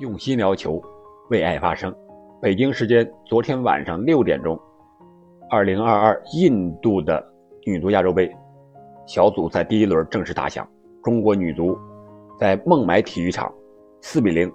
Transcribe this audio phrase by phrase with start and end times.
[0.00, 0.82] 用心聊球，
[1.28, 1.94] 为爱发声。
[2.40, 4.58] 北京时间昨天晚上六点钟，
[5.50, 7.22] 二零二二印度的
[7.66, 8.34] 女足亚洲杯
[9.06, 10.66] 小组赛第一轮正式打响。
[11.04, 11.76] 中国女足
[12.38, 13.52] 在孟买体育场
[14.00, 14.50] 四比零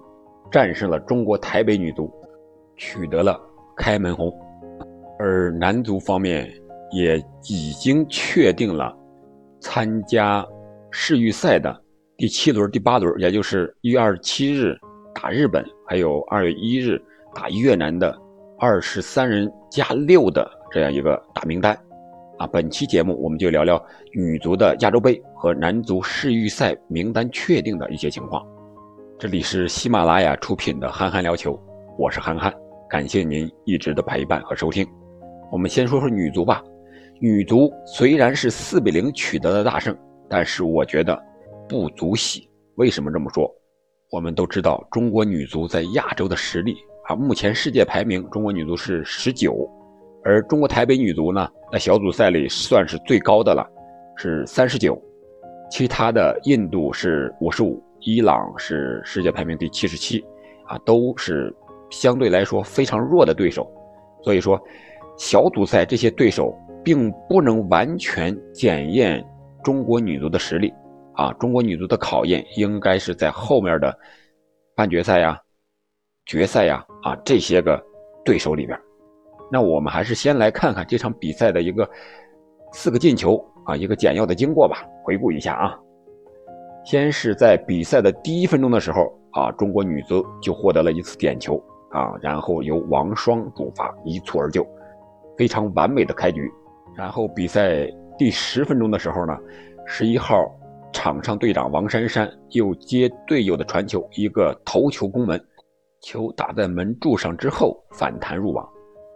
[0.51, 2.11] 战胜了中国台北女足，
[2.75, 3.39] 取得了
[3.77, 4.33] 开门红。
[5.19, 6.51] 而男足方面
[6.89, 8.97] 也已经确定了
[9.59, 10.43] 参加
[10.89, 11.83] 世预赛的
[12.17, 14.75] 第七轮、第八轮，也就是一月二十七日。
[15.15, 17.01] 打日本，还有二月一日
[17.33, 18.15] 打越南的
[18.59, 21.73] 二十三人加六的这样一个大名单，
[22.37, 23.81] 啊，本期节目我们就聊聊
[24.13, 28.45] 女足的亚洲杯和男足世预赛名单确定的一些情况。
[29.17, 31.53] 这里是喜马拉雅出品的《憨憨聊球》，
[31.97, 32.53] 我是憨憨，
[32.89, 34.85] 感谢您一直的陪伴和收听。
[35.49, 36.61] 我们先说说女足吧，
[37.21, 39.97] 女足虽然是四比零取得的大胜，
[40.29, 41.17] 但是我觉得
[41.69, 42.49] 不足喜。
[42.75, 43.49] 为什么这么说？
[44.11, 49.67] 我们都知道中国女足在亚洲的实力啊，目前世界排名中国女足是十九，
[50.23, 53.67] 而中国台北女足呢，在小组赛里算是最高的了，
[54.15, 54.99] 是三十九，
[55.71, 60.23] 其他的印度是五十五，伊朗是世界排名第七十七，
[60.67, 61.53] 啊，都是
[61.89, 63.67] 相对来说非常弱的对手，
[64.23, 64.61] 所以说
[65.17, 69.25] 小组赛这些对手并不能完全检验
[69.63, 70.71] 中国女足的实力。
[71.15, 73.97] 啊，中国女足的考验应该是在后面的
[74.75, 75.39] 半决赛呀、
[76.25, 77.81] 决赛呀啊这些个
[78.23, 78.77] 对手里边。
[79.49, 81.89] 那我们还是先来看看这场比赛的一个
[82.73, 84.85] 四个进球啊，一个简要的经过吧。
[85.03, 85.79] 回顾一下啊，
[86.83, 91.57] 先是在比赛的第一分钟的时候啊，中国女足就获得了一次点球
[91.91, 94.67] 啊，然后由王霜主罚一蹴而就，
[95.37, 96.51] 非常完美的开局。
[96.93, 99.37] 然后比赛第十分钟的时候呢，
[99.85, 100.53] 十一号。
[100.95, 105.39] 场上队长王珊珊又接队友的传球，一个头球攻门，
[105.99, 108.65] 球打在门柱上之后反弹入网。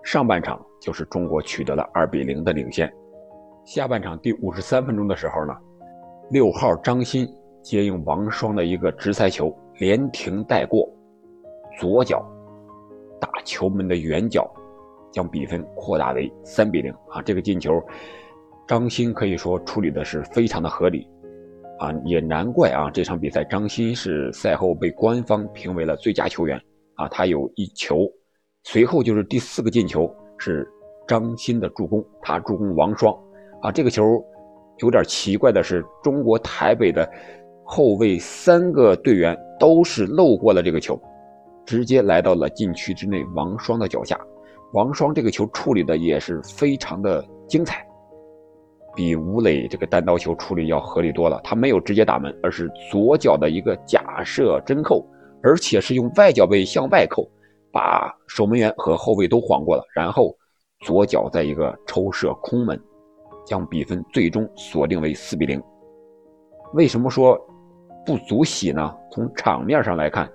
[0.03, 2.93] 上半场就是中国取得了二比零的领先。
[3.63, 5.53] 下半场第五十三分钟的时候呢，
[6.29, 7.25] 六号张鑫
[7.63, 10.85] 接应王霜的一个直塞球，连停带过，
[11.79, 12.21] 左脚
[13.21, 14.45] 打球门的远角，
[15.13, 17.21] 将比分扩大为三比零啊！
[17.21, 17.81] 这个进球，
[18.67, 21.07] 张鑫可以说处理的是非常的合理。
[21.79, 22.91] 啊，也难怪啊！
[22.91, 26.61] 这场比赛张鑫是赛后被官方评为了最佳球员
[26.95, 28.05] 啊，他有一球，
[28.63, 30.67] 随后就是第四个进球是
[31.07, 33.17] 张鑫的助攻，他助攻王霜
[33.61, 33.71] 啊。
[33.71, 34.03] 这个球
[34.79, 37.09] 有点奇怪的是，中国台北的
[37.63, 41.01] 后卫三个队员都是漏过了这个球，
[41.65, 44.19] 直接来到了禁区之内王霜的脚下，
[44.73, 47.87] 王霜这个球处理的也是非常的精彩。
[48.95, 55.05] 比吴磊这个单刀球处理要合理多了，他没有直接打门，而是左脚的一个假设真扣，
[55.41, 57.29] 而且是用外脚背向外扣，
[57.71, 60.35] 把守门员和后卫都晃过了，然后
[60.81, 62.81] 左脚在一个抽射空门，
[63.45, 65.61] 将比分最终锁定为四比零。
[66.73, 67.39] 为什么说
[68.05, 68.95] 不足喜呢？
[69.11, 70.29] 从场面上来看，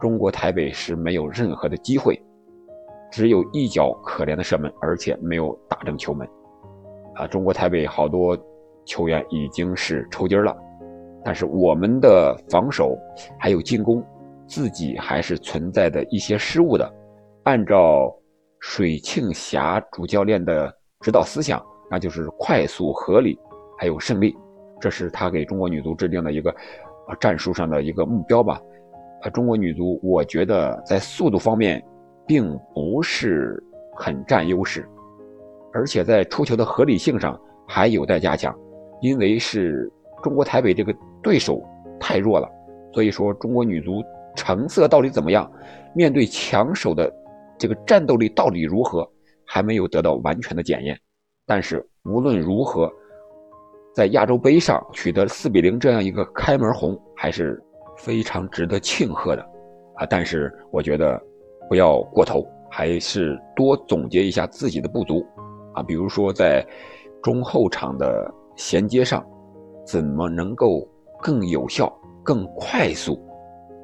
[0.00, 2.20] 中国台北是没有任何的机会，
[3.10, 6.28] 只有一脚可怜的射门，而且没有打正球门。
[7.14, 8.36] 啊，中国台北好多
[8.84, 10.56] 球员已经是抽筋了，
[11.24, 12.96] 但是我们的防守
[13.38, 14.04] 还有进攻，
[14.46, 16.92] 自己还是存在的一些失误的。
[17.44, 18.14] 按照
[18.60, 23.38] 水庆霞主教练的指导思想，那就是快速、合理，
[23.78, 24.34] 还有胜利，
[24.80, 26.54] 这是他给中国女足制定的一个
[27.20, 28.60] 战术上的一个目标吧。
[29.22, 31.82] 啊，中国女足，我觉得在速度方面
[32.26, 33.62] 并不是
[33.94, 34.88] 很占优势。
[35.74, 38.56] 而且在出球的合理性上还有待加强，
[39.02, 39.90] 因为是
[40.22, 41.60] 中国台北这个对手
[41.98, 42.48] 太弱了，
[42.92, 44.02] 所以说中国女足
[44.36, 45.50] 成色到底怎么样，
[45.94, 47.12] 面对强手的
[47.58, 49.08] 这个战斗力到底如何，
[49.44, 50.98] 还没有得到完全的检验。
[51.44, 52.90] 但是无论如何，
[53.94, 57.60] 在亚洲杯上取得四比零这样一个开门红，还是
[57.96, 59.42] 非常值得庆贺的
[59.96, 60.06] 啊！
[60.08, 61.20] 但是我觉得
[61.68, 65.24] 不要过头，还是多总结一下自己的不足。
[65.74, 66.66] 啊，比如说在
[67.22, 69.24] 中后场的衔接上，
[69.86, 70.88] 怎么能够
[71.20, 71.92] 更有效、
[72.22, 73.20] 更快速，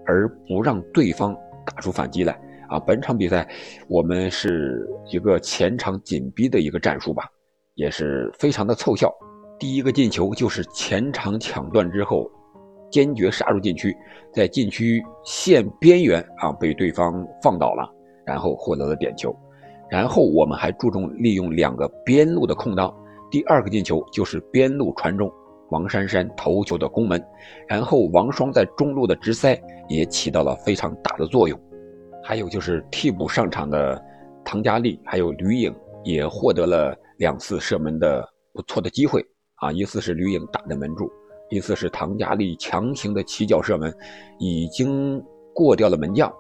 [0.06, 2.40] 而不让对方打出反击来？
[2.68, 3.48] 啊，本场比赛
[3.88, 7.24] 我们是一个前场紧逼的一个战术吧，
[7.74, 9.12] 也是非常的凑效。
[9.58, 12.30] 第一个进球就是前场抢断之后，
[12.90, 13.94] 坚决杀入禁区，
[14.32, 17.92] 在禁区线边缘啊被对方放倒了，
[18.24, 19.34] 然后获得了点球。
[19.90, 22.94] 然后我们还注重利用两个边路的空当，
[23.30, 25.30] 第二个进球就是边路传中，
[25.70, 27.22] 王珊珊头球的攻门，
[27.66, 31.58] 然后王霜在中路的直塞也起到了非常大的作用。
[32.22, 34.00] 还有就是替补上场的
[34.44, 38.22] 唐佳丽还有吕颖也获得了两次射门的
[38.52, 39.24] 不错的机会
[39.56, 41.10] 啊，一次是吕颖打的门柱，
[41.50, 43.92] 一次是唐佳丽强行的起脚射门，
[44.38, 45.20] 已经
[45.54, 46.32] 过掉了门将，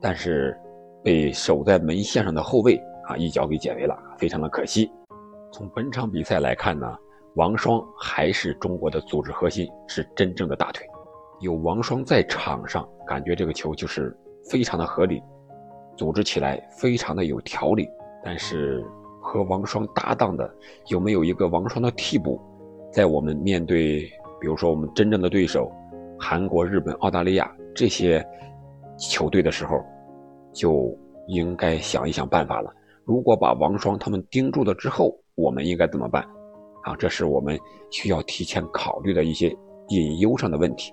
[0.00, 0.56] 但是
[1.08, 4.92] 被守在门线上的后卫啊一脚给解围了，非常的可惜。
[5.50, 6.86] 从本场比赛来看呢，
[7.36, 10.86] 王霜还是中国的组织核心，是真正的大腿。
[11.40, 14.14] 有王霜在场上，感觉这个球就是
[14.50, 15.22] 非常的合理，
[15.96, 17.88] 组织起来非常的有条理。
[18.22, 18.84] 但是
[19.18, 20.54] 和王霜搭档的
[20.88, 22.38] 有没有一个王霜的替补，
[22.92, 24.00] 在我们面对
[24.38, 25.72] 比如说我们真正的对手
[26.20, 28.22] 韩国、日本、澳大利亚这些
[28.98, 29.82] 球队的时候，
[30.58, 30.92] 就
[31.28, 32.74] 应该想一想办法了。
[33.04, 36.20] 如果把王霜他们盯住了之后，我们应该怎么办？
[36.82, 37.56] 啊，这是我们
[37.92, 39.56] 需要提前考虑的一些
[39.90, 40.92] 隐忧上的问题。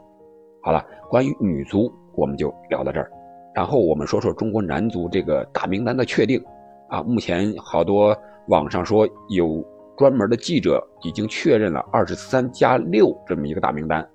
[0.62, 3.10] 好了，关于女足我们就聊到这儿，
[3.56, 6.40] 然后我们说说中国男足这个大名单的确定。
[6.88, 8.16] 啊，目前好多
[8.50, 9.66] 网上说有
[9.98, 14.08] 专门的记者已经确认了二十三加六这么一个大名单。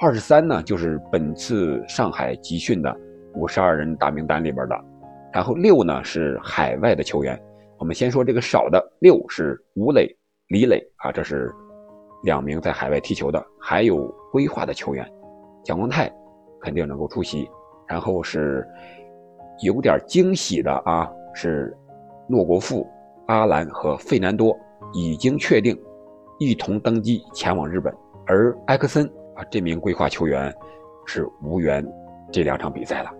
[0.00, 2.96] 二十三呢，就是本次上海集训的
[3.34, 4.76] 五十二人大名单里边的，
[5.32, 7.40] 然后六呢是海外的球员。
[7.78, 10.08] 我们先说这个少的六是吴磊、
[10.48, 11.52] 李磊啊，这是
[12.24, 15.08] 两名在海外踢球的，还有规划的球员。
[15.62, 16.10] 蒋光太
[16.60, 17.48] 肯定能够出席，
[17.86, 18.66] 然后是
[19.62, 21.76] 有点惊喜的啊，是
[22.28, 22.84] 洛国富、
[23.26, 24.58] 阿兰和费南多
[24.92, 25.78] 已经确定
[26.40, 27.94] 一同登机前往日本，
[28.26, 30.52] 而埃克森啊这名规划球员
[31.06, 31.86] 是无缘
[32.32, 33.10] 这两场比赛了。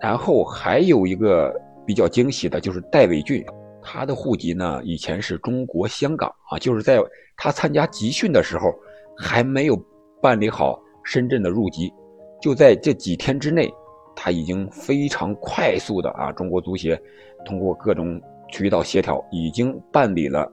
[0.00, 1.54] 然后还有一个
[1.86, 3.44] 比较惊喜的就是戴伟俊，
[3.82, 6.98] 他的户籍呢以前是中国香港啊，就是在
[7.36, 8.72] 他参加集训的时候
[9.16, 9.76] 还没有
[10.22, 10.80] 办理好。
[11.02, 11.90] 深圳的入籍，
[12.42, 13.72] 就在这几天之内，
[14.14, 16.94] 他已经非常快速的啊，中国足协
[17.42, 18.20] 通过各种
[18.50, 20.46] 渠道协调，已经办理了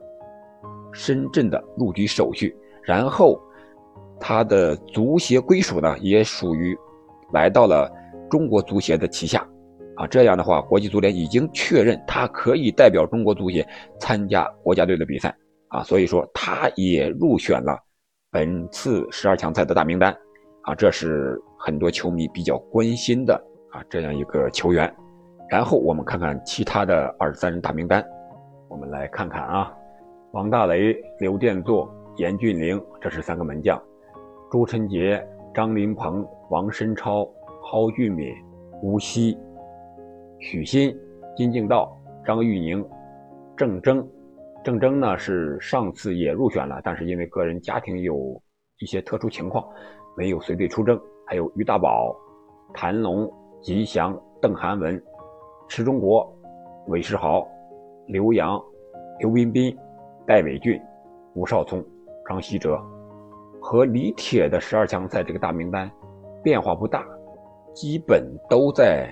[0.90, 2.56] 深圳的入籍手续。
[2.82, 3.38] 然后，
[4.18, 6.76] 他的足协归属呢，也属于
[7.32, 7.90] 来到了
[8.30, 9.46] 中国足协的旗下，
[9.96, 13.66] 啊，这样的话，国际足联已经确认他可以代表中国足协
[13.98, 15.34] 参加国家队的比赛，
[15.68, 17.78] 啊，所以说他也入选了
[18.30, 20.16] 本次十二强赛的大名单。
[20.62, 23.34] 啊，这是很多球迷比较关心的
[23.70, 24.94] 啊，这样一个球员。
[25.48, 28.04] 然后我们看看其他的二十三人大名单，
[28.68, 29.72] 我们来看看啊，
[30.32, 33.78] 王大雷、刘殿座、严俊凌，这是三个门将；
[34.50, 35.26] 朱晨杰、
[35.58, 37.28] 张林鹏、王申超、
[37.64, 38.32] 蒿俊闵、
[38.80, 39.36] 吴曦、
[40.38, 40.96] 许昕、
[41.36, 42.88] 金敬道、张玉宁、
[43.56, 44.06] 郑铮。
[44.62, 48.40] 郑铮呢是上次也入选了，但是因为个人家庭有
[48.78, 49.68] 一些特殊情况。
[50.16, 50.96] 没有随队出征，
[51.26, 52.14] 还有于大宝、
[52.72, 53.28] 谭龙、
[53.60, 55.02] 吉祥、邓涵文、
[55.66, 56.32] 池忠国、
[56.86, 57.44] 韦世豪、
[58.06, 58.62] 刘洋、
[59.18, 59.76] 刘彬彬、
[60.24, 60.80] 戴伟俊、
[61.34, 61.84] 吴少聪、
[62.28, 62.80] 张稀哲，
[63.60, 65.90] 和李铁的十二强赛这个大名单
[66.42, 67.06] 变化不大，
[67.74, 69.08] 基本都在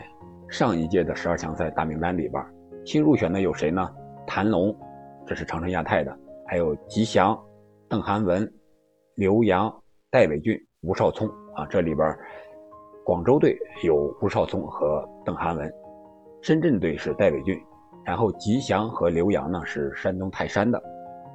[0.48, 2.42] 上一届的十二强赛大名单里边。
[2.84, 3.88] 新入选的有谁呢？
[4.26, 4.74] 谭龙，
[5.26, 6.16] 这是长城亚泰的，
[6.46, 7.38] 还有吉祥、
[7.88, 8.50] 邓涵文、
[9.16, 9.72] 刘洋、
[10.10, 10.56] 戴伟俊。
[10.82, 11.26] 吴少聪
[11.56, 12.16] 啊，这里边
[13.04, 15.68] 广州队有吴少聪和邓涵文，
[16.42, 17.60] 深圳队是戴伟俊，
[18.04, 20.80] 然后吉祥和刘洋呢是山东泰山的，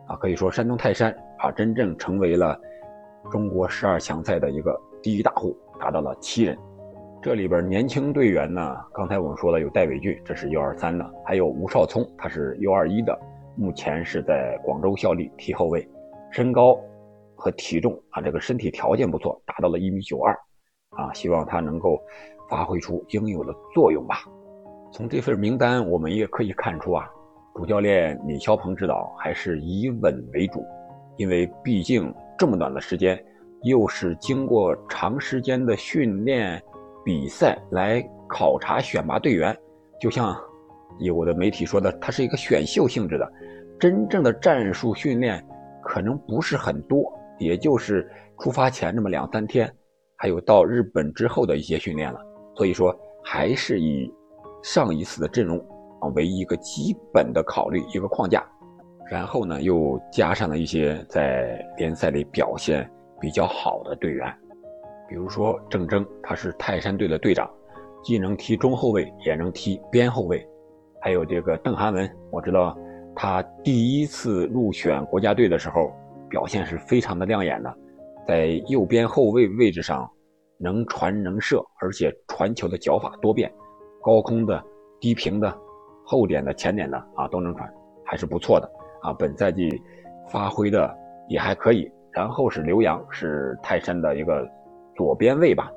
[0.08, 2.58] 啊，可以说山东泰山啊真正成为了
[3.32, 6.58] 中国十二强赛的一个第一大户，达到了七人。
[7.22, 13.20] 这里边年轻队员呢，刚才我们说了有戴伟俊，这是 U23 的，还有吴少聪，他是 U21 的，
[13.56, 15.88] 目前是在广州效力踢后卫，
[16.32, 16.78] 身高。
[17.44, 20.32] 和体重啊，这个身体条件不错，达到了一米九二，
[20.92, 22.00] 啊，希望他能够
[22.48, 24.18] 发挥出应有的作用吧。
[24.94, 27.10] 从这份名单，我们也可以看出啊，
[27.56, 30.64] 主教练李霄鹏指导还是以稳为主，
[31.18, 33.24] 因为毕竟这么短的时间，
[33.62, 36.60] 又是经过长时间的训练、
[37.06, 39.56] 比赛来考察选拔队员，
[40.00, 40.36] 就像
[40.98, 43.32] 有的媒体说的，它是一个选秀性质的，
[43.80, 45.40] 真正的战术训练
[45.84, 47.14] 可能不是很多。
[47.38, 49.72] 也就是出发前这么两三天，
[50.18, 52.20] 还有到日本之后的一些训练了，
[52.56, 52.92] 所以说
[53.24, 54.12] 还是以
[54.64, 55.60] 上一次的阵容
[56.02, 58.44] 啊为一个基本的考虑一个框架，
[59.12, 62.90] 然后呢又加上了一些在联赛里表现
[63.20, 64.34] 比较好的队员，
[65.10, 67.52] 比如说郑铮，他是泰山队的队长，
[68.02, 70.48] 既能踢中后卫也能踢边后卫，
[71.02, 72.74] 还有这个邓涵文，我知道
[73.14, 75.92] 他第一次入选国家队的时候。
[76.30, 77.76] 表现是非常的亮眼的，
[78.26, 80.10] 在右边后卫位置上
[80.58, 83.52] 能传能射，而且传球的脚法多变，
[84.02, 84.64] 高空的、
[84.98, 85.54] 低平的、
[86.06, 87.70] 后点的、前点的啊都能传，
[88.06, 89.14] 还是不错的啊。
[89.14, 89.70] 本赛季
[90.30, 90.94] 发挥的
[91.28, 91.92] 也还可以。
[92.12, 94.48] 然后是刘洋，是泰山的一个
[94.96, 95.72] 左边卫吧，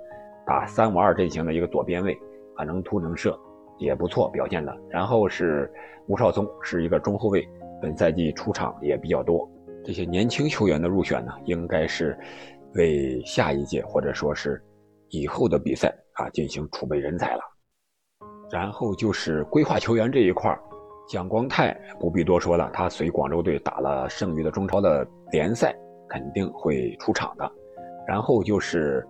[0.47, 2.17] 打三五二阵型的一个左边卫
[2.57, 3.39] 啊，能突能射，
[3.79, 4.77] 也不错表现的。
[4.89, 5.73] 然后是
[6.09, 7.49] 吴少聪，是一个中后卫，
[7.81, 9.49] 本赛季出场也比较多。
[9.85, 12.19] 这些年轻球员的入选呢，应该是
[12.75, 14.63] 为下一届或者说是。
[15.11, 17.41] 以后的比赛啊，进行储备人才了。
[18.51, 20.61] 然后就是规划球员这一块儿
[21.07, 25.75] 蒋光泰不必多说了，他随广州队打了剩余的中超的联赛，
[26.09, 27.51] 肯定会出场的。
[28.07, 29.07] 然后就是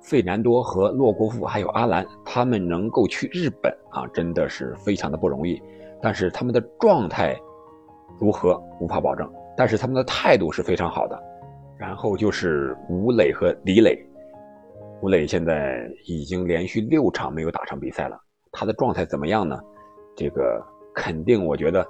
[0.00, 5.60] 费南多和洛国富还有阿兰，他们能够去日本啊，真的是非常的不容易。
[6.00, 7.36] 但是他们的状态
[8.20, 11.20] 如何无法保证，但是他们的态度是非常好的。
[11.76, 13.98] 然后就是吴磊和李磊。
[15.02, 18.16] 吴磊现在已经连续六场没有打成比赛了，
[18.52, 19.58] 他的状态怎么样呢？
[20.16, 21.86] 这个肯定，我觉得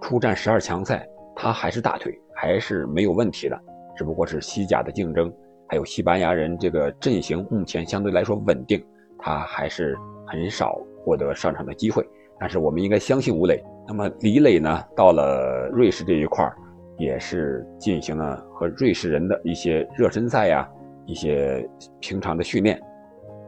[0.00, 1.06] 出战十二强赛，
[1.36, 3.58] 他还是大腿，还是没有问题的。
[3.96, 5.32] 只不过是西甲的竞争，
[5.68, 8.82] 还有西班牙人这个阵型目前相对来说稳定，
[9.18, 12.04] 他还是很少获得上场的机会。
[12.38, 13.62] 但是我们应该相信吴磊。
[13.86, 14.82] 那么李磊呢？
[14.96, 16.50] 到了瑞士这一块
[16.96, 20.68] 也是进行了和瑞士人的一些热身赛呀。
[21.06, 21.68] 一些
[21.98, 22.80] 平常的训练，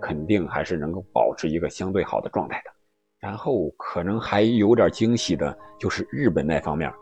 [0.00, 2.71] 肯定还是能够保持一个相对好的状态的。
[3.22, 6.92] 然后可能还有点惊喜的，就是日本那方面。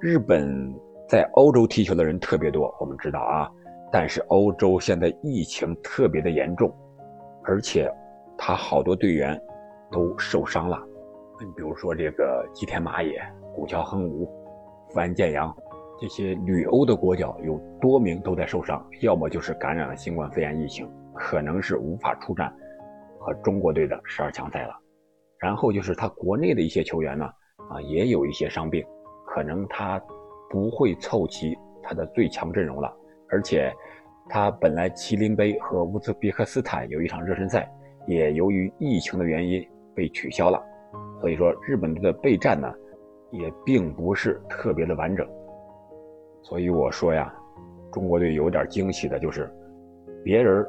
[0.00, 0.72] 日本
[1.08, 3.50] 在欧洲踢球的人特别多，我们知道啊。
[3.90, 6.72] 但是欧洲现在疫情特别的严重，
[7.42, 7.92] 而且
[8.38, 9.40] 他好多队员
[9.90, 10.80] 都受伤了。
[11.40, 13.20] 你比如说这个吉田麻也、
[13.52, 14.30] 古桥亨武、
[14.90, 15.52] 福安健洋。
[16.00, 22.54] 这些旅欧的国脚有多名都在受伤，要么就是感染了新冠肺炎疫情，可能是无法出战
[23.18, 24.72] 和中国队的十二强赛了。
[25.38, 27.26] 然后就是他国内的一些球员呢，
[27.70, 28.84] 啊，也有一些伤病，
[29.26, 30.00] 可能他
[30.50, 32.94] 不会凑齐他的最强阵容了。
[33.28, 33.72] 而且
[34.28, 37.70] 他本来麒麟杯和乌兹别克斯坦有一场热身赛，
[38.06, 40.62] 也由于疫情的原因被取消了。
[41.20, 42.72] 所以说日本队的备战呢，
[43.30, 45.26] 也并不是特别的完整。
[46.42, 47.34] 所以我说呀，
[47.92, 49.52] 中国队有点惊喜的就是，
[50.22, 50.64] 别人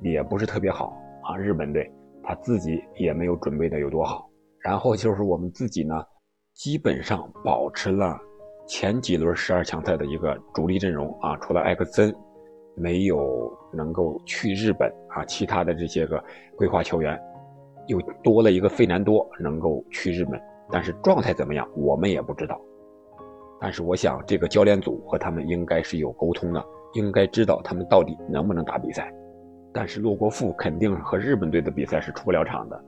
[0.00, 1.36] 也不是特别好啊。
[1.36, 1.90] 日本队
[2.30, 4.30] 他自己也没有准备的有多好。
[4.60, 5.96] 然后就是我们自己呢，
[6.54, 8.16] 基本上保持了
[8.68, 12.14] 前几轮十二强赛的一个主力阵容啊，除了埃克森
[12.76, 16.22] 没有能够去日本啊，其他的这些个
[16.56, 17.20] 规划球员
[17.88, 22.60] 又多了一个费南多能够去日本，但是状态怎么样，我们也不知道。
[23.60, 29.12] 但是我想，这个教练组和他们应该是有沟通的，应该知道他们到底能不能打比赛。
[29.72, 32.84] 但是洛国富肯定和日本队的比赛是出不了场的，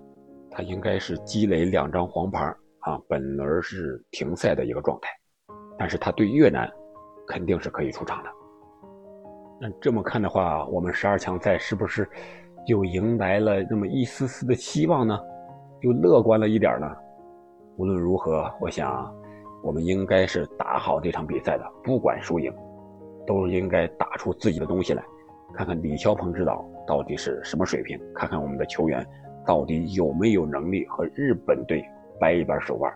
[0.50, 2.44] 他应该是积累两张黄牌
[2.80, 5.08] 啊，本轮是停赛的一个状态。
[5.78, 6.70] 但是他对越南
[7.26, 8.30] 肯定是可以出场的。
[9.60, 12.08] 那这么看的话，我们十二强赛是不是
[12.66, 15.18] 又迎来了那么一丝丝的希望呢？
[15.80, 16.86] 又乐观了一点呢？
[17.76, 19.12] 无论如何，我想。
[19.64, 22.52] 我们应该是打好这场比赛的，不管输赢，
[23.24, 25.00] 都应该打出自己的东西来。
[25.54, 29.06] 看看李霄鹏指导到底是什么水平，看看我们的球员
[29.46, 31.84] 到底有没有能力和日本队
[32.20, 32.92] 掰一掰手腕。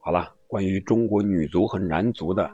[0.00, 2.50] 好了，关于中国女足和男足的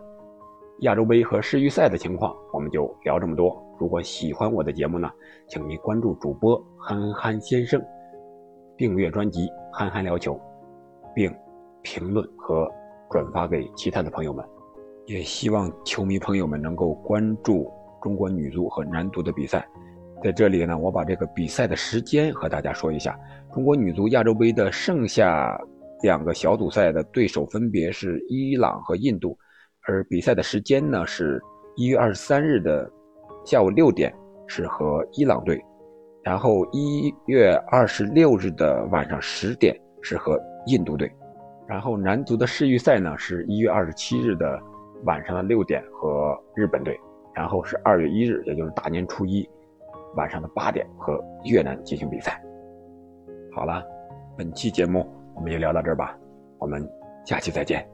[0.80, 3.56] 亚洲杯和世预赛的情况，我们就聊这么多。
[3.78, 5.10] 如果喜欢我的节目呢，
[5.48, 7.82] 请您关注主播憨憨先生，
[8.76, 10.34] 订阅专辑《憨憨聊球》，
[11.14, 11.34] 并。
[11.82, 12.68] 评论和
[13.08, 14.44] 转发给其他的朋友们，
[15.06, 17.72] 也希望球迷朋友们能够关注
[18.06, 19.66] 中国女足和男足的比赛。
[20.22, 23.18] 在这里呢，我把这个比赛的时间和大家说一下：
[23.52, 25.60] 中国女足亚洲杯的剩下
[26.04, 29.36] 两个小组赛的对手分别是伊朗和印度，
[29.88, 31.42] 而比赛的时间呢是
[31.74, 32.88] 一月二十三日的
[33.44, 34.14] 下午六点
[34.46, 35.60] 是和伊朗队，
[36.22, 41.10] 然后一月二十六日的晚上十点是和印度队。
[41.66, 44.62] 然后男足的世预赛呢，是一月二十七日的
[45.02, 46.98] 晚上的六点和日本队，
[47.36, 49.46] 然后是二月一日，也就是大年初一
[50.14, 52.42] 晚上的八点和越南进行比赛。
[53.54, 53.84] 好了，
[54.38, 56.18] 本期节目我们就聊到这儿吧，
[56.58, 56.88] 我们
[57.26, 57.86] 下期再见。